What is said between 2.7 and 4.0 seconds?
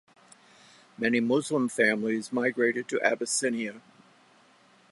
to Abyssinia.